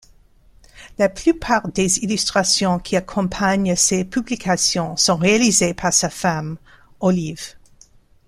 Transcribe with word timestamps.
La 0.97 1.09
plupart 1.09 1.67
des 1.67 1.99
illustrations 1.99 2.79
qui 2.79 2.95
accompagnent 2.95 3.75
ses 3.75 4.03
publications 4.03 4.97
sont 4.97 5.17
réalisés 5.17 5.75
par 5.75 5.93
sa 5.93 6.09
femme, 6.09 6.57
Olive. 7.01 7.53